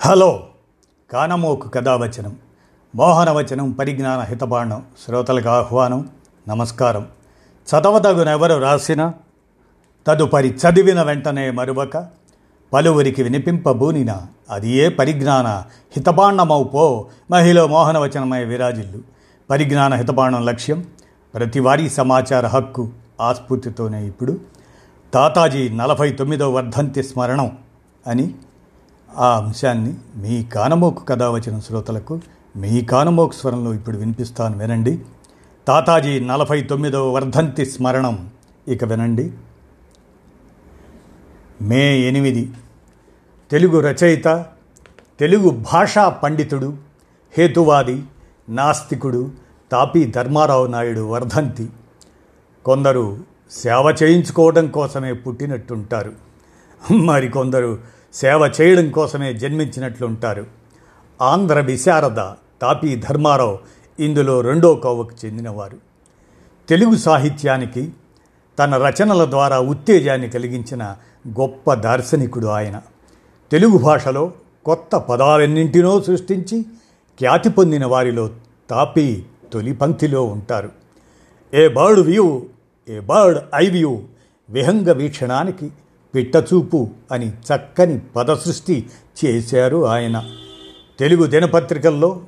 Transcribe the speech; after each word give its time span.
Hello. 0.00 0.46
కానమోకు 1.12 1.68
కథావచనం. 1.68 2.36
మోహనవచనం 2.96 3.72
పరిజ్ఞాన 3.72 4.20
హితబాణం 4.20 4.84
శ్రోతలకు 5.04 5.48
ఆహ్వానం 5.48 6.08
నమస్కారం. 6.48 7.08
చదవదగునెవరు 7.70 8.54
రాసిన 8.54 9.12
తదుపరి 10.06 10.48
చదివిన 10.48 11.02
వెంటనే 11.02 11.50
మరువక 11.50 12.08
పలువురికి 12.72 13.22
వినిపింపబూనిన 13.22 14.16
అది 14.50 14.70
ఏ 14.70 14.88
పరిజ్ఞాన 14.88 15.46
హితబాండమవు 15.96 16.64
పో 16.64 17.06
మహిళ 17.30 17.64
మోహనవచనమై 17.64 18.44
విరాజిల్లు. 18.44 18.98
పరిజ్ఞాన 19.50 19.94
హితబాణం 19.94 20.44
లక్ష్యం 20.44 20.84
ప్రతివారీ 21.34 21.88
సమాచార 21.88 22.46
హక్కు 22.46 22.88
ఆస్ఫూర్తితోనే 23.20 24.06
ఇప్పుడు. 24.06 24.40
తాతాజీ 25.14 25.68
నలభై 25.68 26.12
తొమ్మిదో 26.12 26.52
వర్ధంతి 26.52 27.02
స్మరణం 27.02 27.58
అని 28.06 28.34
ఆ 29.16 29.36
అంశాన్ని 29.36 29.94
మీ 30.16 30.44
కానమోకు 30.44 31.04
కథ 31.04 31.22
వచ్చిన 31.22 31.58
శ్రోతలకు 31.58 32.20
మీ 32.56 32.80
కానమోకు 32.80 33.32
స్వరంలో 33.32 33.74
ఇప్పుడు 33.74 33.96
వినిపిస్తాను 33.96 34.58
వినండి. 34.58 34.98
తాతాజీ 35.68 36.20
నలభై 36.20 36.60
తొమ్మిదవ 36.60 37.10
వర్ధంతి 37.10 37.66
స్మరణం. 37.66 38.30
ఇక 38.68 38.84
వినండి. 38.84 39.32
మే 41.62 42.00
ఎనిమిది. 42.00 42.52
తెలుగు 43.50 43.80
రచయిత 43.80 44.46
తెలుగు 45.20 45.50
భాషా 45.50 46.08
పండితుడు 46.08 46.76
హేతువాది 47.38 48.04
నాస్తికుడు 48.48 49.30
తాపీ 49.72 50.04
ధర్మారావు 50.04 50.66
నాయుడు 50.66 51.00
వర్ధంతి. 51.00 51.68
కొందరు 52.64 53.18
సేవ 53.50 53.96
చేయించుకోవడం 54.02 54.66
కోసమే 54.66 55.12
పుట్టినట్టుంటారు. 55.12 56.12
మరికొందరు 56.92 57.97
సేవ 58.14 58.52
చేయడం 58.60 58.90
కోసమే 58.90 59.34
జన్మించినట్లుంటారు 59.34 60.46
ఆంధ్ర 61.22 61.60
విశారద 61.60 62.16
తాపీ 62.62 62.96
ధర్మారావు 62.96 63.58
ఇందులో 64.00 64.40
రెండో 64.40 64.74
కోవకు 64.74 65.10
చెందినవారు. 65.24 65.76
తెలుగు 66.68 66.96
సాహిత్యానికి 66.96 67.92
తన 68.58 68.76
రచనల 68.76 69.24
ద్వారా 69.24 69.60
ఉత్తేజాన్ని 69.60 70.28
కలిగించిన 70.28 70.96
గొప్ప 71.28 71.74
దార్శనికుడు 71.74 72.46
ఆయన. 72.46 72.82
తెలుగు 73.52 73.78
భాషలో 73.78 74.32
కొత్త 74.64 74.96
పదాలన్నింటినో 74.96 76.00
సృష్టించి 76.00 76.62
ఖ్యాతి 77.18 77.50
పొందిన 77.50 77.86
వారిలో 77.86 78.30
తాపీ 78.70 79.24
తొలి 79.52 79.72
పంక్తిలో 79.72 80.24
ఉంటారు. 80.24 80.70
A 81.54 81.68
bird 81.68 82.00
view 82.00 82.42
a 82.88 83.00
bird 83.00 83.38
eye 83.54 83.70
view 83.70 84.02
విహంగ 84.50 84.92
వీక్షణానికి 84.92 85.72
పిట్టచూపు 86.14 86.90
అని 87.12 87.28
చక్కని 87.28 88.00
పదసృష్టి 88.16 88.86
చేశారు 89.24 89.86
ఆయన. 89.86 90.24
తెలుగు 90.98 91.26
దినపత్రికల్లో 91.26 92.20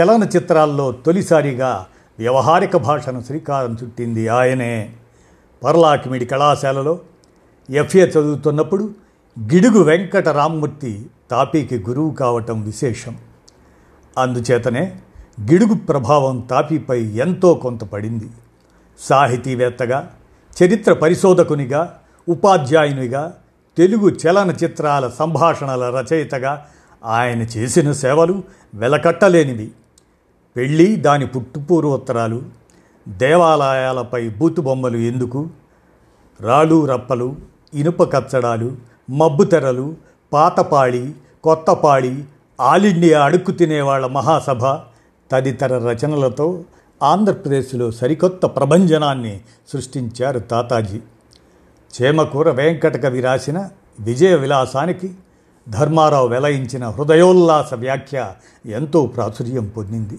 చలనచిత్రాల్లో 0.00 0.92
తొలిసారిగా 0.92 1.86
వ్యవహారిక 2.18 2.76
భాషను 2.76 3.22
శ్రీకారం 3.22 3.76
చుట్టింది 3.82 4.28
ఆయనే. 4.28 4.92
పర్లాకిమిడి 5.64 6.26
కళాశాలలో 6.26 6.98
ఎఫ్ఏ 7.70 8.06
చదువుతున్నప్పుడు 8.06 8.90
గిడుగు 9.40 9.82
వెంకట 9.82 10.28
రామ్మూర్తి 10.28 11.06
తాపీకి 11.30 11.78
గురువు 11.78 12.10
కావటం 12.10 12.62
విశేషం. 12.62 13.16
అందుచేతనే 14.18 15.00
గిడుగు 15.40 15.74
ప్రభావం 15.74 16.40
తాపీపై 16.40 17.02
ఎంతో 17.02 17.54
కొంత 17.54 17.84
పడింది. 17.84 18.30
సాహితీవేత్తగా 18.98 20.10
చరిత్ర 20.62 20.92
పరిశోధకునిగా 20.92 21.98
ఉపాధ్యాయునిగా 22.28 23.34
తెలుగు 23.76 24.08
చలనచిత్రాల 24.08 25.08
సంభాషణల 25.08 26.00
రచయితగా 26.00 26.66
ఆయన 27.04 27.42
చేసిన 27.42 27.92
సేవలు 27.92 28.42
వెలకట్టలేనివి. 28.74 29.70
పెళ్ళి 30.56 30.96
దాని 30.96 31.26
పుట్టుపూర్వోత్తరాలు 31.26 32.42
దేవాలయాలపై 33.08 34.28
బూతుబొమ్మలు 34.28 34.96
ఎందుకు? 34.96 35.48
రాళ్ళు 36.40 36.86
రప్పలు 36.86 37.36
ఇనుప 37.74 38.12
కచ్చడాలు 38.12 38.76
మబ్బుతెరలు 39.10 39.94
పాతపాళి 40.32 41.14
కొత్తపాళి 41.44 42.24
ఆల్ 42.60 42.86
ఇండియా 42.86 43.24
అడుక్కు 43.24 43.52
తినేవాళ్ళ 43.52 44.06
మహాసభ 44.06 44.66
తదితర 45.32 45.78
రచనలతో 45.78 46.64
ఆంధ్రప్రదేశ్లో 47.02 47.90
సరికొత్త 47.90 48.46
ప్రభంజనాన్ని 48.46 49.40
సృష్టించారు 49.72 50.38
తాతాజీ. 50.38 51.00
చేమకూర 51.92 52.50
వెంకటకవి 52.50 53.20
రాసిన 53.20 53.68
విజయ 54.00 54.34
విలాసానికి 54.34 55.14
ధర్మారావు 55.68 56.28
వెలయించిన 56.28 56.88
హృదయోల్లాస 56.88 57.74
వ్యాఖ్య 57.74 58.32
ఎంతో 58.66 59.06
ప్రాచుర్యం 59.06 59.68
పొందింది. 59.68 60.18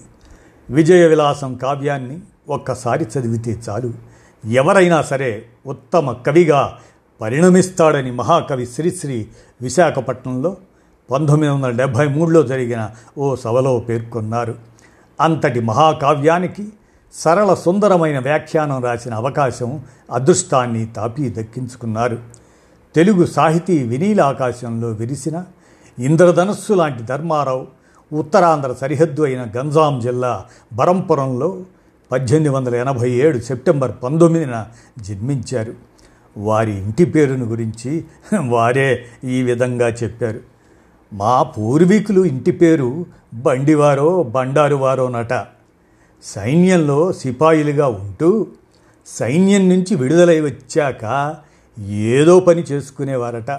విజయ 0.70 1.06
విలాసం 1.06 1.54
కావ్యాన్ని 1.54 2.20
ఒక్కసారి 2.48 3.04
చదివితే 3.04 3.60
చాలు. 3.68 3.92
ఎవరైనా 4.46 5.02
సరే 5.02 5.46
ఉత్తమ 5.66 6.12
కవిగా 6.12 6.78
పరిణమిస్తాడని 7.20 8.10
మహాకవి 8.10 8.66
శ్రీశ్రీ 8.66 9.26
విశాఖపట్నంలో 9.62 10.56
పంతొమ్మిది 11.10 11.52
వందల 11.52 11.70
డెబ్భై 11.70 12.08
మూడులో 12.08 12.42
జరిగిన 12.42 12.90
ఓ 13.18 13.34
సభలో 13.34 13.80
పేర్కొన్నారు. 13.80 14.54
అంతటి 15.20 15.60
మహాకావ్యానికి 15.60 16.68
సరళ 17.14 17.54
సుందరమైన 17.54 18.18
వ్యాఖ్యానం 18.18 18.84
రాసిన 18.84 19.14
అవకాశం 19.14 19.80
అదృష్టాన్ని 20.12 20.86
తాపి 20.86 21.34
దక్కించుకున్నారు. 21.38 22.18
తెలుగు 22.94 23.26
సాహితీ 23.26 23.82
వినీల 23.82 24.20
ఆకాశంలో 24.20 24.88
విరిసిన 24.88 25.44
ఇంద్రధనస్సు 25.98 26.72
లాంటి 26.72 27.02
ధర్మారావు 27.02 27.66
ఉత్తరాంధ్ర 28.12 28.72
సరిహద్దు 28.72 29.22
అయిన 29.22 29.46
గంజాం 29.56 30.00
జిల్లా 30.00 30.44
బరంపురంలో 30.72 31.62
పద్దెనిమిది 32.12 32.48
వందల 32.48 32.74
ఎనభై 32.74 33.10
ఏడు 33.10 33.38
సెప్టెంబర్ 33.38 33.92
పంతొమ్మిదిన 34.02 34.66
జన్మించారు. 34.98 35.74
వారి 36.36 36.82
ఇంటి 36.82 37.04
పేరును 37.04 37.44
గురించి 37.44 38.04
వారే 38.48 39.04
ఈ 39.24 39.42
విధంగా 39.42 39.88
చెప్పారు. 39.88 40.40
మా 41.12 41.42
పూర్వీకులు 41.42 42.24
ఇంటి 42.24 42.52
పేరు 42.52 43.06
బండివారో 43.34 44.22
బండారువారోనట 44.22 45.32
సైన్యంలో 46.24 47.12
సిపాయిలుగా 47.12 47.88
ఉంటూ 47.88 48.46
సైన్యం 49.06 49.68
నుంచి 49.68 49.94
విడుదలై 49.94 50.40
వచ్చాక 50.40 51.36
ఏదో 51.88 52.40
పని 52.40 52.62
చేసుకునేవారట. 52.62 53.50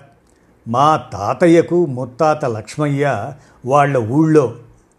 మా 0.68 0.96
తాతయ్యకు 1.14 1.86
ముత్తాత 1.86 2.46
లక్ష్మయ్య 2.46 3.34
వాళ్ళ 3.66 3.98
ఊళ్ళో 3.98 4.56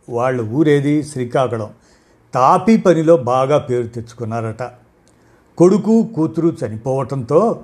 వాళ్ళ 0.09 0.41
ఊరేది 0.41 1.03
శ్రీకాకుళం 1.03 1.71
తాపి 2.35 2.77
పనిలో 2.77 3.17
బాగా 3.17 3.59
పేరు 3.59 3.87
తెచ్చుకున్నారట. 3.87 4.63
కొడుకు 5.59 6.03
కూతురు 6.17 6.57
చనిపోవటంతో 6.65 7.63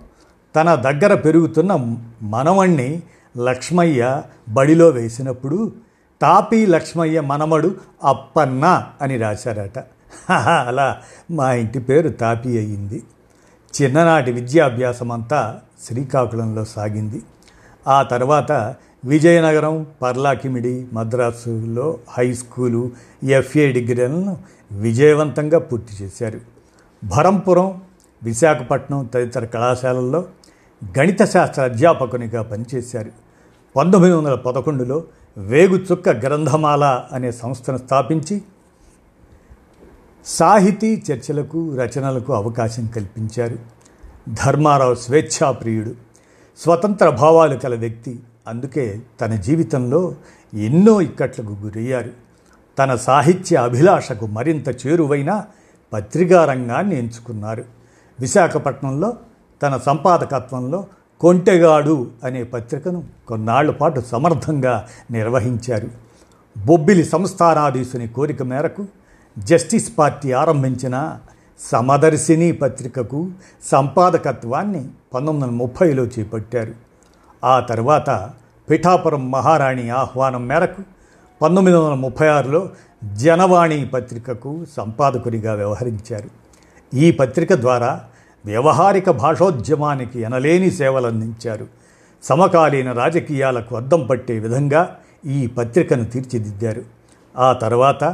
తన 0.57 0.75
దగ్గర 0.75 1.15
పెరుగుతున్న 1.15 1.73
మనవణ్ణి 2.23 3.03
లక్ష్మయ్య 3.39 4.23
బడిలో 4.49 4.89
వేసినప్పుడు 4.89 5.73
తాపీ 6.23 6.67
లక్ష్మయ్య 6.67 7.21
మనమడు 7.21 7.77
అప్పన్న 8.05 8.87
అని 9.03 9.17
రాశారట. 9.17 9.79
అలా 10.67 10.99
మా 11.31 11.53
ఇంటి 11.53 11.79
పేరు 11.79 12.09
తాపీ 12.09 12.59
అయ్యింది. 12.59 13.03
చిన్ననాటి 13.83 14.33
విద్యాభ్యాసం 14.33 15.13
అంతా 15.13 15.61
శ్రీకాకుళంలో 15.83 16.65
సాగింది. 16.65 17.23
ఆ 17.89 18.03
తర్వాత 18.03 18.75
విజయనగరం 19.05 19.87
పర్లాకిమిడి 20.03 20.87
మద్రాసులో 20.93 21.99
హై 22.09 22.35
స్కూలు 22.35 22.91
ఎఫ్ఏ 23.25 23.73
డిగ్రీలను 23.73 24.37
విజయవంతంగా 24.73 25.59
పూర్తి 25.59 26.05
చేశారు. 26.05 26.41
భరంపురం 27.05 27.83
విశాఖపట్నం 28.23 29.11
తదితర 29.15 29.45
కళాశాలల్లో 29.45 30.25
గణిత 30.99 31.23
శాస్త్ర 31.23 31.63
అధ్యాపకునిగా 31.63 32.43
పనిచేశారు. 32.43 33.11
పంతొమ్మిది 33.77 34.15
వందల 34.15 34.35
పదకొండులో 34.35 35.05
వేగుచుక్క 35.39 36.09
గ్రంథమాల 36.09 37.05
అనే 37.13 37.33
సంస్థను 37.33 37.79
స్థాపించి 37.79 38.43
సాహితీ 40.27 41.03
చర్చలకు 41.13 41.77
రచనలకు 41.77 42.33
అవకాశం 42.33 42.87
కల్పించారు. 42.87 43.59
ధర్మారావు 44.47 44.95
స్వేచ్ఛాప్రియుడు 44.95 45.95
స్వతంత్ర 46.59 47.11
భావాలు 47.11 47.57
కల 47.57 47.75
వ్యక్తి. 47.75 48.21
అందుకే 48.49 49.03
తన 49.21 49.35
జీవితంలో 49.35 50.15
ఎన్నో 50.55 51.01
ఇక్కట్లకు 51.01 51.57
గురయ్యారు. 51.63 52.11
తన 52.79 52.95
సాహిత్య 52.95 53.57
అభిలాషకు 53.57 54.27
మరింత 54.27 54.87
చేరువైన 54.87 55.45
పత్రికా 55.93 56.45
రంగాన్ని 56.45 56.99
ఎంచుకున్నారు. 56.99 57.65
విశాఖపట్నంలో 58.21 59.17
తన 59.63 59.77
సంపాదకత్వంలో 59.77 60.87
కొంటెగాడు 61.23 62.07
అనే 62.25 62.43
పత్రికను 62.43 63.05
కొన్నాళ్ళ 63.29 63.71
పాటు 63.71 64.01
సమర్థంగా 64.01 64.89
నిర్వహించారు. 65.11 65.89
బొబ్బిలి 66.59 67.05
సంస్థానాధీశుని 67.05 68.09
కోరిక 68.09 68.43
మేరకు 68.43 68.87
జస్టిస్ 69.39 69.93
పార్టీ 69.99 70.33
ఆరంభించిన 70.33 71.19
సమదర్శిని 71.61 72.53
పత్రికకు 72.53 73.31
సంపాదకత్వాన్ని 73.65 74.89
పంతొమ్మిది 75.15 75.47
వందల 75.47 75.57
ముప్పైలో 75.57 76.05
చేపట్టారు. 76.05 76.73
ఆ 77.45 77.61
తర్వాత 77.61 78.31
పిఠాపురం 78.71 79.31
మహారాణి 79.31 79.91
ఆహ్వానం 79.91 80.47
మేరకు 80.47 80.83
పంతొమ్మిది 81.43 81.79
వందల 81.79 81.95
ముప్పై 81.95 82.29
ఆరులో 82.29 82.69
జనవాణి 83.15 83.87
పత్రికకు 83.87 84.67
సంపాదకునిగా 84.77 85.55
వ్యవహరించారు. 85.55 86.31
ఈ 86.97 87.11
పత్రిక 87.11 87.53
ద్వారా 87.53 88.01
వ్యవహారిక 88.45 89.11
భాషోద్యమానికి 89.11 90.21
ఎనలేని 90.21 90.71
సేవలందించారు. 90.71 91.67
సమకాలీన 92.23 92.93
రాజకీయాలకు 92.93 93.77
అద్దం 93.77 94.07
పట్టే 94.07 94.39
విధంగా 94.39 94.97
ఈ 95.27 95.47
పత్రికను 95.47 96.05
తీర్చిదిద్దారు. 96.05 96.83
ఆ 97.39 97.53
తర్వాత 97.53 98.05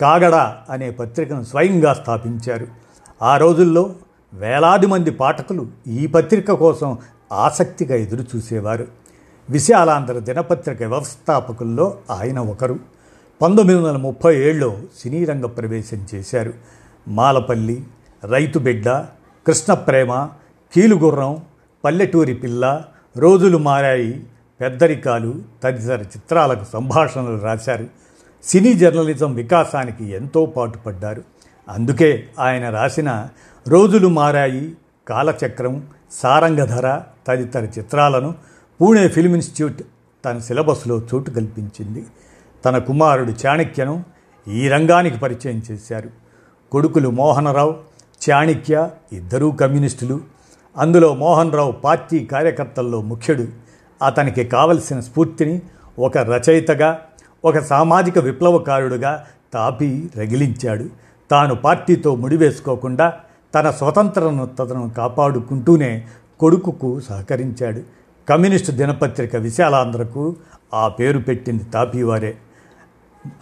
కాగడ 0.00 0.34
అనే 0.70 0.90
పత్రికను 0.90 1.44
స్వయంగా 1.44 1.94
స్థాపించారు. 1.94 2.66
ఆ 3.22 3.36
రోజుల్లో 3.36 3.94
వేలాది 4.32 4.86
మంది 4.86 5.10
పాఠకులు 5.10 5.66
ఈ 5.86 6.06
పత్రిక 6.06 6.52
కోసం 6.52 6.98
ఆసక్తిగా 7.32 7.94
ఎదురుచూసేవారు. 7.94 8.86
విశాలాంధ్ర 9.50 10.18
దినపత్రిక 10.18 10.78
వ్యవస్థాపకుల్లో 10.78 11.96
ఆయన 12.10 12.38
ఒకరు. 12.38 12.78
పంతొమ్మిది 13.42 13.80
వందల 13.80 13.96
ముప్పై 13.96 14.36
ఏడులో 14.36 14.76
సినీ 14.98 15.24
రంగ 15.24 15.46
ప్రవేశం 15.46 16.06
చేశారు. 16.14 16.52
మాలపల్లి 17.08 17.84
రైతు 18.24 18.58
కృష్ణ 19.46 19.74
ప్రేమ 19.74 20.28
కీలుగుర్రం 20.74 21.42
పల్లెటూరి 21.84 22.34
పిల్ల 22.34 22.84
రోజులు 23.16 23.58
మారాయి 23.58 24.26
పెద్దరికాలు 24.60 25.34
తదితర 25.62 26.02
చిత్రాలకు 26.02 26.64
సంభాషణలు 26.72 27.38
రాశారు. 27.38 27.86
సినీ 28.44 28.72
జర్నలిజం 28.72 29.34
వికాసానికి 29.34 30.04
ఎంతో 30.04 30.46
పాటుపడ్డారు. 30.46 31.22
అందుకే 31.68 32.28
ఆయన 32.38 32.70
రాసిన 32.70 33.28
రోజులు 33.68 34.08
మారాయి 34.08 34.76
కాలచక్రం 35.08 35.86
సారంగధర 36.12 37.00
తదితర 37.26 37.64
చిత్రాలను 37.64 38.34
పూణే 38.80 39.08
ఫిల్మ్ 39.08 39.34
ఇన్స్టిట్యూట్ 39.34 39.82
తన 40.24 40.38
సిలబస్లో 40.38 41.02
చోటు 41.14 41.30
కల్పించింది. 41.30 42.06
తన 42.64 42.78
కుమారుడు 42.78 43.32
చాణక్యను 43.46 44.04
ఈ 44.48 44.68
రంగానికి 44.68 45.18
పరిచయం 45.18 45.62
చేశారు. 45.70 46.10
కొడుకులు 46.72 47.08
మోహనరావు 47.08 47.93
చాణక్య 48.30 48.90
ఇద్దరూ 49.12 49.50
కమ్యూనిస్టులు. 49.50 50.20
అందులో 50.76 51.14
మోహన్ 51.14 51.52
రావు 51.52 51.72
పార్టీ 51.72 52.24
కార్యకర్తల్లో 52.24 53.02
ముఖ్యుడు. 53.02 53.46
అతనికి 54.02 54.44
కావలసిన 54.44 55.00
స్ఫూర్తిని 55.00 55.62
ఒక 55.98 56.18
రచయితగా 56.18 57.00
ఒక 57.44 57.58
సామాజిక 57.58 58.18
విప్లవకారుడుగా 58.18 59.24
తాపి 59.52 60.10
రగిలించాడు. 60.16 60.84
తాను 61.30 61.54
పార్టీతో 61.54 62.14
ముడివేసుకోకుండా 62.14 63.12
తన 63.54 63.70
స్వతంత్రతను 63.70 64.90
కాపాడుకుంటూనే 64.96 66.04
కొడుకుకు 66.40 67.00
సహకరించాడు. 67.00 67.80
కమ్యూనిస్టు 68.28 68.72
దినపత్రిక 68.72 69.36
విశాలాంధ్రకు 69.36 70.36
ఆ 70.74 70.88
పేరు 70.88 71.18
పెట్టింది 71.18 71.64
తాపీవారే. 71.64 72.36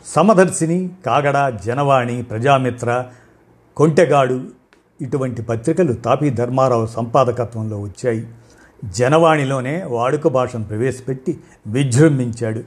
సమదర్శిని 0.06 0.90
కాగడ 1.06 1.58
జనవాణి 1.64 2.22
ప్రజామిత్ర 2.22 3.04
కొంటెగాడు 3.76 4.61
ఇటువంటి 5.02 5.42
పత్రికలు 5.42 5.92
తాపీ 5.92 6.30
ధర్మారావు 6.30 6.86
సంపాదకత్వంలో 6.86 7.80
వచ్చాయి. 7.80 8.28
జనవాణిలోనే 8.84 9.84
వాడుక 9.88 10.28
భాషను 10.28 10.64
ప్రవేశపెట్టి 10.64 11.40
విజృంభించాడు. 11.66 12.60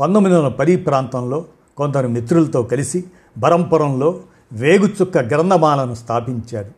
పంతొమ్మిది 0.00 0.36
వందల 0.36 0.48
పది 0.48 0.76
ప్రాంతంలో 0.76 1.44
కొందరు 1.76 2.08
మిత్రులతో 2.08 2.62
కలిసి 2.62 3.04
బరంపురంలో 3.38 4.20
వేగుచుక్క 4.52 5.18
గ్రంథమాలను 5.18 5.94
స్థాపించారు. 5.94 6.70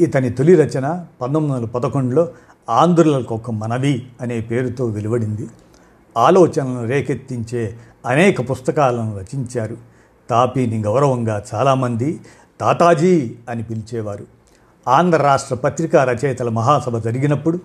ఇతని 0.00 0.30
తొలి 0.30 0.54
రచన 0.54 1.04
పంతొమ్మిది 1.20 1.56
వందల 1.56 1.66
పదకొండులో 1.66 2.28
ఆంధ్రులకు 2.70 3.34
ఒక 3.34 3.50
మనవి 3.50 4.06
అనే 4.20 4.40
పేరుతో 4.40 4.84
వెలువడింది. 4.84 5.46
ఆలోచనలను 6.16 6.86
రేకెత్తించే 6.86 7.76
అనేక 8.06 8.50
పుస్తకాలను 8.50 9.18
రచించారు. 9.18 9.76
తాపీని 10.30 10.82
గౌరవంగా 10.82 11.44
చాలామంది 11.54 12.20
తాతాజీ 12.60 13.34
అని 13.48 13.62
పిలిచేవారు. 13.62 14.26
ఆంధ్ర 14.88 15.22
రాష్ట్ర 15.22 15.54
పత్రికా 15.54 16.04
రచయితల 16.04 16.48
మహాసభ 16.48 16.98
జరిగినప్పుడు 16.98 17.60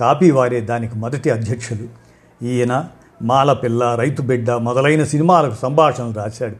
తాపీవారే 0.00 0.60
దానికి 0.60 0.98
మొదటి 0.98 1.30
అధ్యక్షులు. 1.30 1.88
ఈయన 2.44 2.84
మాలపిల్ల 3.22 3.94
రైతు 3.94 4.22
బిడ్డ 4.22 4.50
మొదలైన 4.50 5.04
సినిమాలకు 5.04 5.54
సంభాషణలు 5.54 6.12
రాశాడు. 6.12 6.56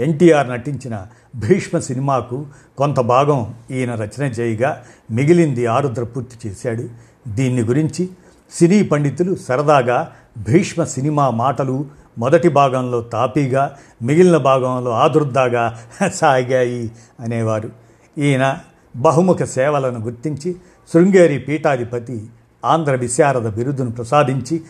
ఎన్టీఆర్ 0.00 0.50
నటించిన 0.50 1.06
భీష్మ 1.36 1.78
సినిమాకు 1.78 2.46
కొంత 2.78 3.00
భాగం 3.00 3.54
ఈయన 3.70 3.94
రచన 3.94 4.22
చేయగా 4.22 4.82
మిగిలింది 5.10 5.66
ఆరుద్ర 5.66 6.02
పూర్తి 6.02 6.48
చేశాడు. 6.48 6.88
దీన్ని 7.28 7.62
గురించి 7.62 8.08
సినీ 8.52 8.82
పండితులు 8.82 9.36
సరదాగా 9.36 10.12
భీష్మ 10.38 10.84
సినిమా 10.84 11.30
మాటలు 11.30 11.86
మొదటి 12.20 12.48
భాగంలో 12.48 13.00
తాపీగా 13.00 13.76
మిగిలిన 14.02 14.36
భాగంలో 14.36 14.90
ఆదుర్దాగా 14.90 15.78
సాగాయి 16.14 16.90
అనేవారు. 17.20 17.70
ఈయన 18.18 18.58
బహుముఖ 18.96 19.42
సేవలను 19.42 20.00
గుర్తించి 20.00 20.56
శృంగేరి 20.92 21.38
పీఠాధిపతి 21.38 22.26
ఆంధ్ర 22.64 22.94
విశారద 22.94 23.48
బిరుదును 23.48 23.90
ప్రసాదించి 23.90 24.60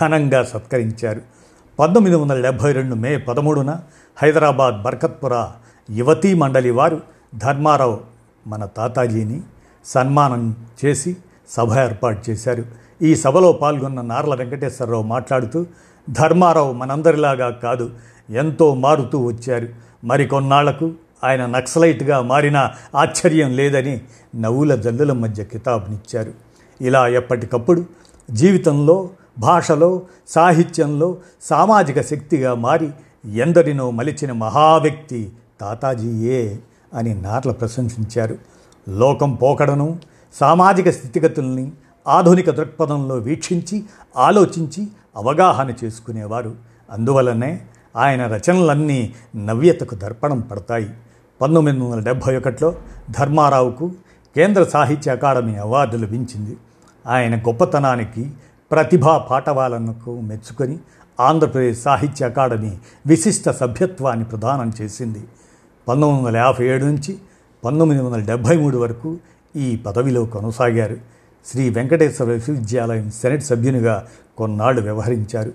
ఘనంగా 0.00 0.42
సత్కరించారు. 0.42 1.20
పంతొమ్మిది 1.78 2.16
వందల 2.16 2.40
డెబ్భై 2.40 2.72
రెండు 2.72 2.94
మే 2.94 3.16
పదమూడున 3.16 3.80
హైదరాబాద్ 4.22 4.82
బర్కత్పుర 4.82 5.46
యువతీ 5.90 6.34
మండలి 6.34 6.70
వారు 6.70 7.00
ధర్మారావు 7.34 8.00
మన 8.46 8.64
తాతాజీని 8.64 9.40
సన్మానం 9.84 10.56
చేసి 10.84 11.16
సభ 11.48 11.78
ఏర్పాటు 11.78 12.30
చేశారు. 12.30 12.64
ఈ 13.02 13.16
సభలో 13.16 13.52
పాల్గొన్న 13.52 14.00
నార్ల 14.00 14.34
వెంకటేశ్వరరావు 14.34 15.02
మాట్లాడుతూ 15.02 15.66
ధర్మారావు 16.08 16.72
మనందరిలాగా 16.72 17.50
కాదు 17.50 17.90
ఎంతో 18.30 18.74
మారుతూ 18.74 19.18
వచ్చారు. 19.18 19.68
మరికొన్నాళ్ళకు 20.04 20.92
ఆయన 21.24 21.46
నక్సలైట్గా 21.46 22.20
మారిన 22.20 22.70
ఆశ్చర్యం 22.96 23.56
లేదని 23.56 24.00
నవ్వుల 24.36 24.74
జల్లుల 24.74 25.12
మధ్య 25.12 25.44
కితాబునిచ్చారు. 25.44 26.32
ఇలా 26.80 27.08
ఎప్పటికప్పుడు 27.08 27.84
జీవితంలో 28.30 29.08
భాషలో 29.38 30.02
సాహిత్యంలో 30.28 31.16
సామాజిక 31.42 32.00
శక్తిగా 32.00 32.54
మారి 32.54 32.90
ఎందరినో 33.34 33.90
మలిచిన 33.90 34.32
మహావ్యక్తి 34.32 35.32
తాతాజీయే 35.60 36.58
అని 36.94 37.22
నాట్ల 37.22 37.52
ప్రశంసించారు. 37.52 38.38
లోకం 38.88 39.34
పోకడను 39.34 39.98
సామాజిక 40.34 40.90
స్థితిగతుల్ని 40.90 41.72
ఆధునిక 42.08 42.50
దృక్పథంలో 42.50 43.14
వీక్షించి 43.14 43.84
ఆలోచించి 44.16 44.88
అవగాహన 45.18 45.72
చేసుకునేవారు. 45.84 46.54
అందువలనే 46.90 47.60
ఆయన 47.96 48.26
రచనలన్నీ 48.26 49.14
నవ్యతకు 49.36 49.94
దర్పణం 49.94 50.40
పడతాయి. 50.40 50.90
పంతొమ్మిది 51.40 51.80
వందల 51.80 52.04
డెబ్భై 52.04 52.36
ఒకటిలో 52.36 52.74
ధర్మారావుకు 53.10 53.92
కేంద్ర 54.36 54.64
సాహిత్య 54.64 55.10
అకాడమీ 55.10 55.56
అవార్డు 55.56 55.96
లభించింది 55.96 56.56
ఆయన 57.06 57.38
గొప్పతనానికి 57.38 58.30
ప్రతిభా 58.70 59.18
పాఠవాలకు 59.18 60.20
మెచ్చుకొని 60.20 60.78
ఆంధ్రప్రదేశ్ 61.20 61.82
సాహిత్య 61.82 62.26
అకాడమీ 62.26 62.78
విశిష్ట 63.06 63.50
సభ్యత్వాన్ని 63.50 64.24
ప్రదానం 64.24 64.72
చేసింది. 64.80 65.24
పంతొమ్మిది 65.88 66.26
వందల 66.26 66.36
యాభై 66.36 66.64
ఏడు 66.64 66.84
నుంచి 66.84 67.18
పంతొమ్మిది 67.64 68.02
వందల 68.02 68.24
డెబ్భై 68.24 68.56
మూడు 68.56 68.78
వరకు 68.78 69.16
ఈ 69.56 69.76
పదవిలో 69.76 70.24
కొనసాగారు. 70.24 70.96
శ్రీ 71.44 71.70
వెంకటేశ్వర 71.70 72.30
విశ్వవిద్యాలయం 72.30 73.10
సెనెట్ 73.10 73.42
సభ్యునిగా 73.42 74.08
కొన్నాళ్ళు 74.36 74.80
వ్యవహరించారు. 74.80 75.52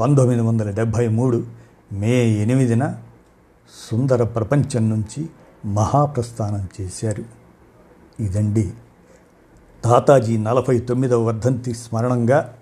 పంతొమ్మిది 0.00 0.40
వందల 0.40 0.70
డెబ్భై 0.70 1.08
మూడు 1.08 1.46
మే 1.92 2.28
ఎనిమిదిన 2.28 2.96
సుందర 3.90 4.24
ప్రపంచం 4.24 4.90
నుంచి 4.90 5.28
మహాప్రస్థానం 5.66 6.68
చేశారు. 6.80 7.24
ఇదండి 8.20 8.72
తాతాజీ 9.84 10.36
నలభై 10.36 10.78
తొమ్మిదవ 10.78 11.22
వర్ధంతి 11.22 11.74
స్మరణంగా 11.74 12.54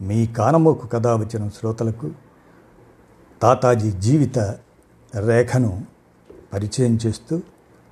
మీ 0.00 0.26
కానమోకు 0.26 0.86
కథ 0.86 1.06
వచ్చిన 1.06 1.48
శ్రోతలకు 1.48 2.10
తాతాజీ 3.42 3.90
జీవిత 3.90 4.38
రేఖను 5.26 5.84
పరిచయం 6.52 6.98
చేస్తూ 7.06 7.42